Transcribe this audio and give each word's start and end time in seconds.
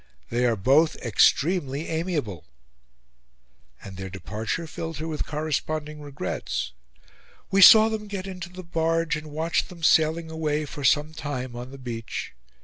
They 0.31 0.45
are 0.47 0.55
both 0.55 0.95
extremely 1.03 1.87
AMIABLE." 1.87 2.43
And 3.83 3.97
their 3.97 4.09
departure 4.09 4.65
filled 4.65 4.97
her 4.97 5.07
with 5.07 5.27
corresponding 5.27 6.01
regrets. 6.01 6.71
"We 7.51 7.61
saw 7.61 7.87
them 7.87 8.07
get 8.07 8.25
into 8.25 8.49
the 8.49 8.63
barge, 8.63 9.15
and 9.15 9.27
watched 9.29 9.69
them 9.69 9.83
sailing 9.83 10.31
away 10.31 10.65
for 10.65 10.83
some 10.83 11.13
time 11.13 11.55
on 11.55 11.69
the 11.69 11.77
beach. 11.77 12.33